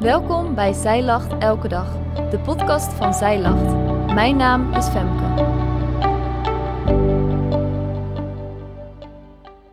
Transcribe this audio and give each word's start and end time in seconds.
Welkom 0.00 0.54
bij 0.54 0.72
Zij 0.72 1.02
Lacht 1.02 1.42
Elke 1.42 1.68
Dag, 1.68 1.92
de 2.30 2.40
podcast 2.44 2.92
van 2.92 3.14
Zij 3.14 3.40
Lacht. 3.40 3.74
Mijn 4.14 4.36
naam 4.36 4.72
is 4.72 4.88
Femke. 4.88 5.44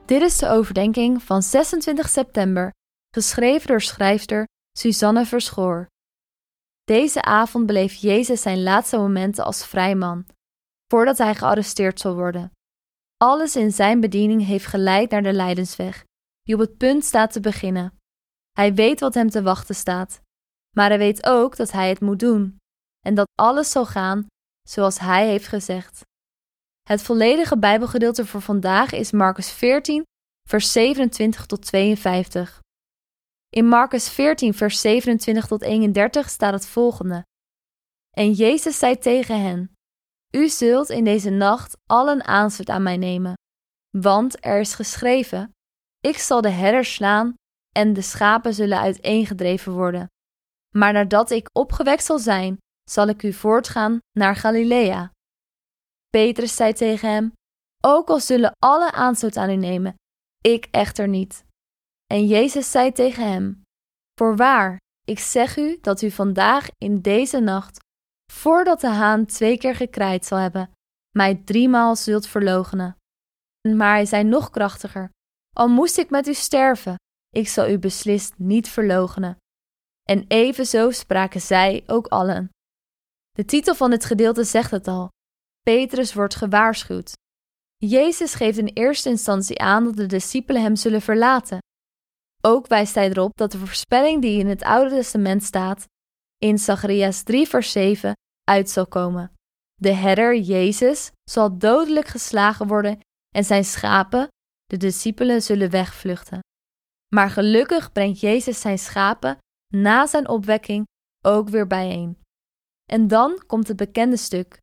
Dit 0.06 0.22
is 0.22 0.38
de 0.38 0.48
overdenking 0.48 1.24
van 1.24 1.42
26 1.42 2.10
september, 2.10 2.72
geschreven 3.16 3.68
door 3.68 3.82
schrijfster 3.82 4.48
Suzanne 4.78 5.26
Verschoor. 5.26 5.88
Deze 6.84 7.22
avond 7.22 7.66
beleeft 7.66 8.02
Jezus 8.02 8.42
zijn 8.42 8.64
laatste 8.64 8.98
momenten 8.98 9.44
als 9.46 9.66
vrijman, 9.66 10.26
voordat 10.88 11.18
hij 11.18 11.36
gearresteerd 11.36 12.00
zal 12.00 12.16
worden. 12.16 12.52
Alles 13.18 13.56
in 13.56 13.72
zijn 13.72 14.00
bediening 14.00 14.46
heeft 14.46 14.66
geleid 14.66 15.12
naar 15.12 15.24
de 15.24 15.34
lijdensweg, 15.34 16.04
die 16.44 16.56
op 16.56 16.62
het 16.62 16.78
punt 16.78 17.06
staat 17.06 17.32
te 17.32 17.40
beginnen. 17.40 18.02
Hij 18.54 18.74
weet 18.74 19.00
wat 19.00 19.14
hem 19.14 19.30
te 19.30 19.42
wachten 19.42 19.76
staat, 19.76 20.22
maar 20.76 20.90
hij 20.90 20.98
weet 20.98 21.26
ook 21.26 21.56
dat 21.56 21.72
hij 21.72 21.90
het 21.90 22.02
moet 22.02 22.20
doen 22.20 22.58
en 23.06 23.16
dat 23.16 23.28
alles 23.36 23.72
zal 23.72 23.86
gaan 23.86 24.26
zoals 24.68 25.00
hij 25.00 25.28
heeft 25.28 25.48
gezegd. 25.48 26.02
Het 26.82 27.02
volledige 27.02 27.58
Bijbelgedeelte 27.58 28.26
voor 28.26 28.42
vandaag 28.42 28.92
is 28.92 29.12
Marcus 29.12 29.52
14, 29.52 30.04
vers 30.50 30.72
27 30.72 31.46
tot 31.46 31.62
52. 31.62 32.60
In 33.50 33.68
Marcus 33.68 34.10
14, 34.10 34.54
vers 34.54 34.82
27 34.82 35.48
tot 35.48 35.62
31 35.62 36.30
staat 36.30 36.54
het 36.54 36.68
volgende: 36.68 37.24
En 38.10 38.32
Jezus 38.32 38.80
zei 38.80 38.98
tegen 38.98 39.42
hen: 39.42 39.74
U 40.36 40.48
zult 40.48 40.90
in 40.90 41.04
deze 41.04 41.30
nacht 41.30 41.78
allen 41.86 42.24
aanstoot 42.24 42.70
aan 42.70 42.84
mij 42.84 42.98
nemen, 42.98 43.34
want 43.98 44.46
er 44.46 44.60
is 44.60 44.74
geschreven: 44.74 45.52
Ik 46.00 46.18
zal 46.18 46.42
de 46.42 46.50
herders 46.50 46.94
slaan 46.94 47.36
en 47.74 47.94
de 47.94 48.02
schapen 48.02 48.54
zullen 48.54 48.80
uiteengedreven 48.80 49.74
worden. 49.74 50.08
Maar 50.76 50.94
nadat 50.94 51.30
ik 51.30 51.50
opgewekt 51.54 52.04
zal 52.04 52.20
zijn, 52.20 52.58
zal 52.90 53.08
ik 53.08 53.24
u 53.24 53.34
voortgaan 53.34 54.00
naar 54.12 54.36
Galilea. 54.36 55.12
Petrus 56.10 56.56
zei 56.56 56.74
tegen 56.74 57.10
hem: 57.10 57.34
Ook 57.86 58.10
al 58.10 58.20
zullen 58.20 58.52
alle 58.60 58.92
aanstoot 58.92 59.38
aan 59.38 59.50
u 59.50 59.56
nemen, 59.56 59.96
ik 60.42 60.68
echter 60.72 61.08
niet. 61.08 61.46
En 62.06 62.28
Jezus 62.28 62.72
zei 62.72 62.92
tegen 62.92 63.32
hem: 63.32 63.62
Voorwaar, 64.20 64.78
ik 65.06 65.20
zeg 65.20 65.58
u 65.58 65.78
dat 65.82 66.02
u 66.02 66.12
vandaag 66.12 66.68
in 66.78 67.02
deze 67.02 67.40
nacht, 67.40 67.80
voordat 68.32 68.82
de 68.82 68.88
haan 68.88 69.26
twee 69.26 69.58
keer 69.58 69.76
gekraaid 69.76 70.26
zal 70.26 70.38
hebben, 70.38 70.72
mij 71.18 71.36
driemaal 71.36 71.96
zult 71.96 72.28
verloochenen. 72.28 72.98
Maar 73.76 73.94
hij 73.94 74.06
zei 74.06 74.24
nog 74.24 74.50
krachtiger: 74.50 75.10
Al 75.56 75.68
moest 75.68 75.98
ik 75.98 76.10
met 76.10 76.28
u 76.28 76.34
sterven, 76.34 76.96
ik 77.34 77.48
zal 77.48 77.70
u 77.70 77.80
beslist 77.80 78.34
niet 78.38 78.70
verloochenen. 78.70 79.38
En 80.04 80.26
evenzo 80.28 80.92
spraken 80.92 81.42
zij 81.42 81.84
ook 81.86 82.08
allen. 82.08 82.50
De 83.32 83.46
titel 83.46 83.76
van 83.76 83.90
dit 83.90 84.06
gedeelte 84.06 84.44
zegt 84.44 84.72
het 84.72 84.88
al: 84.88 85.10
Petrus 85.62 86.14
wordt 86.14 86.36
gewaarschuwd. 86.36 87.14
Jezus 87.78 88.34
geeft 88.34 88.58
in 88.58 88.68
eerste 88.68 89.10
instantie 89.10 89.60
aan 89.60 89.84
dat 89.84 89.96
de 89.96 90.06
discipelen 90.06 90.62
hem 90.62 90.76
zullen 90.76 91.02
verlaten. 91.02 91.58
Ook 92.42 92.68
wijst 92.68 92.96
hij 92.96 93.10
erop 93.10 93.38
dat 93.38 93.52
de 93.52 93.58
voorspelling 93.58 94.22
die 94.22 94.40
in 94.40 94.48
het 94.48 94.64
Oude 94.64 94.90
Testament 94.90 95.44
staat, 95.44 95.86
in 96.38 96.58
Zacharias 96.58 97.24
3, 97.24 97.48
vers 97.48 97.72
7, 97.72 98.14
uit 98.44 98.70
zal 98.70 98.88
komen. 98.88 99.32
De 99.76 99.94
herder, 99.94 100.38
Jezus, 100.38 101.12
zal 101.24 101.58
dodelijk 101.58 102.08
geslagen 102.08 102.68
worden 102.68 103.00
en 103.36 103.44
zijn 103.44 103.66
schapen, 103.66 104.28
de 104.66 104.78
discipelen, 104.78 105.42
zullen 105.42 105.70
wegvluchten. 105.70 106.40
Maar 107.14 107.30
gelukkig 107.30 107.92
brengt 107.92 108.20
Jezus 108.20 108.62
zijn 108.62 108.80
schapen 108.80 109.38
na 109.74 110.08
zijn 110.08 110.28
opwekking 110.28 110.86
ook 111.26 111.50
weer 111.50 111.68
bijeen. 111.68 112.18
En 112.90 113.08
dan 113.08 113.44
komt 113.48 113.68
het 113.68 113.78
bekende 113.78 114.18
stuk. 114.18 114.58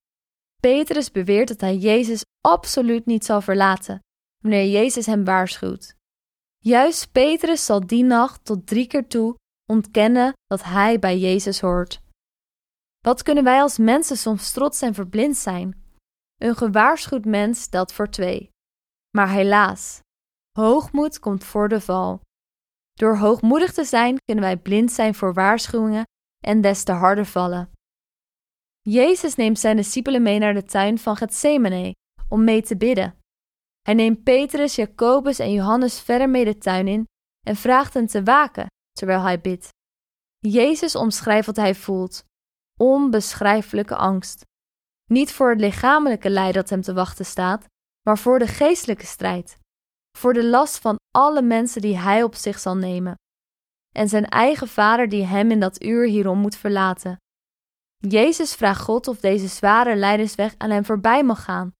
Petrus 0.60 1.10
beweert 1.10 1.48
dat 1.48 1.60
hij 1.60 1.76
Jezus 1.76 2.22
absoluut 2.40 3.06
niet 3.06 3.24
zal 3.24 3.40
verlaten 3.40 4.00
wanneer 4.42 4.70
Jezus 4.70 5.06
hem 5.06 5.24
waarschuwt. 5.24 5.94
Juist 6.58 7.12
Petrus 7.12 7.64
zal 7.64 7.86
die 7.86 8.04
nacht 8.04 8.44
tot 8.44 8.66
drie 8.66 8.86
keer 8.86 9.06
toe 9.06 9.36
ontkennen 9.70 10.32
dat 10.46 10.62
hij 10.62 10.98
bij 10.98 11.18
Jezus 11.18 11.60
hoort. 11.60 12.02
Wat 12.98 13.22
kunnen 13.22 13.44
wij 13.44 13.60
als 13.60 13.78
mensen 13.78 14.16
soms 14.16 14.52
trots 14.52 14.82
en 14.82 14.94
verblind 14.94 15.36
zijn? 15.36 15.84
Een 16.36 16.56
gewaarschuwd 16.56 17.24
mens 17.24 17.60
stelt 17.60 17.92
voor 17.92 18.08
twee. 18.10 18.50
Maar 19.16 19.30
helaas, 19.30 20.00
hoogmoed 20.58 21.18
komt 21.18 21.44
voor 21.44 21.68
de 21.68 21.80
val. 21.80 22.20
Door 23.00 23.16
hoogmoedig 23.16 23.72
te 23.72 23.84
zijn 23.84 24.16
kunnen 24.24 24.44
wij 24.44 24.56
blind 24.56 24.92
zijn 24.92 25.14
voor 25.14 25.34
waarschuwingen 25.34 26.04
en 26.44 26.60
des 26.60 26.84
te 26.84 26.92
harder 26.92 27.26
vallen. 27.26 27.70
Jezus 28.80 29.34
neemt 29.34 29.58
zijn 29.58 29.76
discipelen 29.76 30.22
mee 30.22 30.38
naar 30.38 30.54
de 30.54 30.64
tuin 30.64 30.98
van 30.98 31.16
Gethsemane 31.16 31.94
om 32.28 32.44
mee 32.44 32.62
te 32.62 32.76
bidden. 32.76 33.18
Hij 33.82 33.94
neemt 33.94 34.22
Petrus, 34.22 34.74
Jacobus 34.74 35.38
en 35.38 35.52
Johannes 35.52 36.00
verder 36.00 36.28
mee 36.28 36.44
de 36.44 36.58
tuin 36.58 36.88
in 36.88 37.06
en 37.46 37.56
vraagt 37.56 37.94
hen 37.94 38.06
te 38.06 38.22
waken 38.22 38.66
terwijl 38.92 39.22
hij 39.22 39.40
bidt. 39.40 39.68
Jezus 40.38 40.94
omschrijft 40.94 41.46
wat 41.46 41.56
hij 41.56 41.74
voelt: 41.74 42.24
onbeschrijfelijke 42.78 43.96
angst. 43.96 44.44
Niet 45.04 45.32
voor 45.32 45.50
het 45.50 45.60
lichamelijke 45.60 46.30
lijden 46.30 46.60
dat 46.60 46.70
hem 46.70 46.80
te 46.80 46.92
wachten 46.92 47.26
staat, 47.26 47.64
maar 48.02 48.18
voor 48.18 48.38
de 48.38 48.46
geestelijke 48.46 49.06
strijd 49.06 49.58
voor 50.18 50.32
de 50.32 50.44
last 50.44 50.78
van 50.78 50.98
alle 51.10 51.42
mensen 51.42 51.80
die 51.80 51.98
hij 51.98 52.22
op 52.22 52.34
zich 52.34 52.58
zal 52.58 52.76
nemen, 52.76 53.14
en 53.94 54.08
zijn 54.08 54.28
eigen 54.28 54.68
vader 54.68 55.08
die 55.08 55.24
hem 55.24 55.50
in 55.50 55.60
dat 55.60 55.82
uur 55.82 56.06
hierom 56.06 56.38
moet 56.38 56.56
verlaten. 56.56 57.16
Jezus 57.96 58.54
vraagt 58.54 58.80
God 58.80 59.08
of 59.08 59.20
deze 59.20 59.48
zware 59.48 59.96
lijdensweg 59.96 60.54
aan 60.58 60.70
hem 60.70 60.84
voorbij 60.84 61.24
mag 61.24 61.44
gaan, 61.44 61.72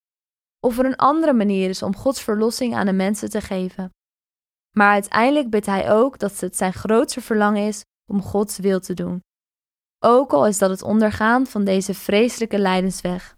of 0.67 0.79
er 0.79 0.85
een 0.85 0.97
andere 0.97 1.33
manier 1.33 1.69
is 1.69 1.83
om 1.83 1.97
Gods 1.97 2.23
verlossing 2.23 2.75
aan 2.75 2.87
de 2.87 2.93
mensen 2.93 3.31
te 3.31 3.41
geven. 3.41 3.91
Maar 4.77 4.93
uiteindelijk 4.93 5.51
bidt 5.51 5.67
hij 5.67 5.93
ook 5.93 6.19
dat 6.19 6.41
het 6.41 6.57
zijn 6.57 6.73
grootste 6.73 7.21
verlangen 7.21 7.67
is 7.67 7.83
om 8.13 8.23
Gods 8.23 8.59
wil 8.59 8.81
te 8.81 8.95
doen. 8.95 9.21
Ook 10.05 10.33
al 10.33 10.47
is 10.47 10.59
dat 10.59 10.71
het 10.71 10.83
ondergaan 10.83 11.47
van 11.47 11.65
deze 11.65 11.95
vreselijke 11.95 12.59
lijdensweg. 12.59 13.37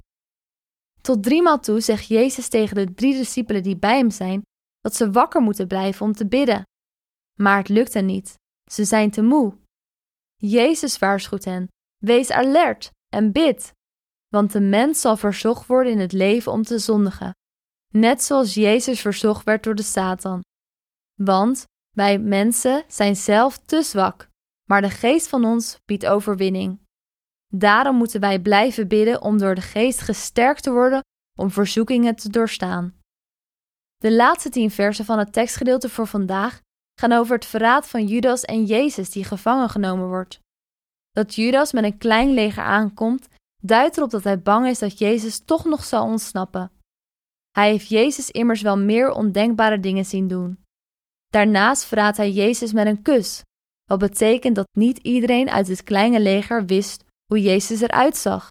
Tot 1.00 1.22
driemaal 1.22 1.60
toe 1.60 1.80
zegt 1.80 2.06
Jezus 2.06 2.48
tegen 2.48 2.76
de 2.76 2.94
drie 2.94 3.14
discipelen 3.14 3.62
die 3.62 3.76
bij 3.76 3.96
hem 3.96 4.10
zijn 4.10 4.42
dat 4.82 4.96
ze 4.96 5.10
wakker 5.10 5.40
moeten 5.40 5.66
blijven 5.66 6.06
om 6.06 6.12
te 6.12 6.26
bidden. 6.26 6.62
Maar 7.38 7.58
het 7.58 7.68
lukt 7.68 7.94
hen 7.94 8.06
niet. 8.06 8.34
Ze 8.70 8.84
zijn 8.84 9.10
te 9.10 9.22
moe. 9.22 9.58
Jezus 10.36 10.98
waarschuwt 10.98 11.44
hen: 11.44 11.68
wees 11.98 12.30
alert 12.30 12.90
en 13.08 13.32
bid, 13.32 13.72
want 14.28 14.52
de 14.52 14.60
mens 14.60 15.00
zal 15.00 15.16
verzocht 15.16 15.66
worden 15.66 15.92
in 15.92 15.98
het 15.98 16.12
leven 16.12 16.52
om 16.52 16.62
te 16.62 16.78
zondigen, 16.78 17.34
net 17.88 18.22
zoals 18.22 18.54
Jezus 18.54 19.00
verzocht 19.00 19.44
werd 19.44 19.64
door 19.64 19.74
de 19.74 19.82
Satan. 19.82 20.40
Want 21.14 21.64
wij 21.96 22.18
mensen 22.18 22.84
zijn 22.88 23.16
zelf 23.16 23.58
te 23.58 23.82
zwak, 23.82 24.28
maar 24.68 24.80
de 24.80 24.90
geest 24.90 25.28
van 25.28 25.44
ons 25.44 25.78
biedt 25.84 26.06
overwinning. 26.06 26.80
Daarom 27.54 27.96
moeten 27.96 28.20
wij 28.20 28.40
blijven 28.40 28.88
bidden 28.88 29.22
om 29.22 29.38
door 29.38 29.54
de 29.54 29.60
geest 29.60 30.00
gesterkt 30.00 30.62
te 30.62 30.72
worden 30.72 31.00
om 31.38 31.50
verzoekingen 31.50 32.16
te 32.16 32.28
doorstaan. 32.28 33.01
De 34.02 34.12
laatste 34.12 34.48
tien 34.48 34.70
versen 34.70 35.04
van 35.04 35.18
het 35.18 35.32
tekstgedeelte 35.32 35.88
voor 35.88 36.06
vandaag 36.06 36.60
gaan 37.00 37.12
over 37.12 37.34
het 37.34 37.46
verraad 37.46 37.88
van 37.88 38.06
Judas 38.06 38.44
en 38.44 38.64
Jezus 38.64 39.10
die 39.10 39.24
gevangen 39.24 39.68
genomen 39.68 40.08
wordt. 40.08 40.40
Dat 41.10 41.34
Judas 41.34 41.72
met 41.72 41.84
een 41.84 41.98
klein 41.98 42.30
leger 42.30 42.62
aankomt, 42.62 43.28
duidt 43.62 43.96
erop 43.96 44.10
dat 44.10 44.24
hij 44.24 44.40
bang 44.40 44.66
is 44.66 44.78
dat 44.78 44.98
Jezus 44.98 45.38
toch 45.38 45.64
nog 45.64 45.84
zal 45.84 46.04
ontsnappen. 46.04 46.70
Hij 47.50 47.70
heeft 47.70 47.88
Jezus 47.88 48.30
immers 48.30 48.62
wel 48.62 48.78
meer 48.78 49.10
ondenkbare 49.10 49.80
dingen 49.80 50.04
zien 50.04 50.28
doen. 50.28 50.64
Daarnaast 51.28 51.84
verraadt 51.84 52.16
hij 52.16 52.30
Jezus 52.30 52.72
met 52.72 52.86
een 52.86 53.02
kus, 53.02 53.42
wat 53.84 53.98
betekent 53.98 54.56
dat 54.56 54.68
niet 54.78 54.98
iedereen 54.98 55.50
uit 55.50 55.68
het 55.68 55.82
kleine 55.82 56.20
leger 56.20 56.66
wist 56.66 57.04
hoe 57.26 57.40
Jezus 57.42 57.80
eruit 57.80 58.16
zag. 58.16 58.48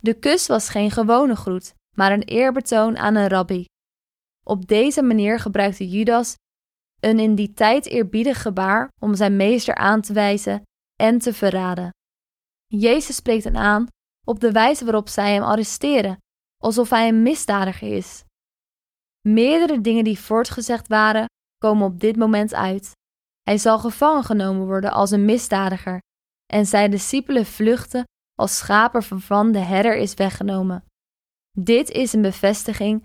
De 0.00 0.14
kus 0.14 0.46
was 0.46 0.68
geen 0.68 0.90
gewone 0.90 1.36
groet, 1.36 1.74
maar 1.96 2.12
een 2.12 2.22
eerbetoon 2.22 2.96
aan 2.96 3.14
een 3.14 3.28
rabbi. 3.28 3.64
Op 4.44 4.66
deze 4.66 5.02
manier 5.02 5.40
gebruikte 5.40 5.88
Judas 5.88 6.34
een 7.00 7.18
in 7.18 7.34
die 7.34 7.52
tijd 7.52 7.86
eerbiedig 7.86 8.42
gebaar 8.42 8.88
om 9.00 9.14
zijn 9.14 9.36
meester 9.36 9.74
aan 9.74 10.00
te 10.00 10.12
wijzen 10.12 10.62
en 11.00 11.18
te 11.18 11.32
verraden. 11.32 11.90
Jezus 12.66 13.16
spreekt 13.16 13.44
hen 13.44 13.56
aan 13.56 13.86
op 14.26 14.40
de 14.40 14.52
wijze 14.52 14.84
waarop 14.84 15.08
zij 15.08 15.32
hem 15.32 15.42
arresteren, 15.42 16.18
alsof 16.62 16.90
hij 16.90 17.08
een 17.08 17.22
misdadiger 17.22 17.96
is. 17.96 18.24
Meerdere 19.28 19.80
dingen 19.80 20.04
die 20.04 20.18
voortgezegd 20.18 20.88
waren, 20.88 21.26
komen 21.58 21.86
op 21.86 22.00
dit 22.00 22.16
moment 22.16 22.54
uit. 22.54 22.92
Hij 23.42 23.58
zal 23.58 23.78
gevangen 23.78 24.24
genomen 24.24 24.66
worden 24.66 24.92
als 24.92 25.10
een 25.10 25.24
misdadiger, 25.24 25.98
en 26.52 26.66
zijn 26.66 26.90
discipelen 26.90 27.46
vluchten 27.46 28.04
als 28.34 28.56
schapen 28.56 29.08
waarvan 29.08 29.52
de 29.52 29.58
herder 29.58 29.96
is 29.96 30.14
weggenomen. 30.14 30.84
Dit 31.58 31.90
is 31.90 32.12
een 32.12 32.22
bevestiging 32.22 33.04